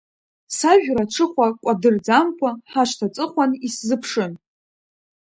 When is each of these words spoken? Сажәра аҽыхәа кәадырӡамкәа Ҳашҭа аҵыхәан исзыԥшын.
Сажәра 0.57 1.03
аҽыхәа 1.07 1.47
кәадырӡамкәа 1.63 2.49
Ҳашҭа 2.71 3.07
аҵыхәан 3.09 3.51
исзыԥшын. 3.67 4.33